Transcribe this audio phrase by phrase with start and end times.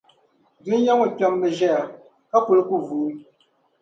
[0.63, 1.73] Dunia ŋɔ kpɛmmi ʒiɛya,
[2.31, 3.13] ka kul ku vuui.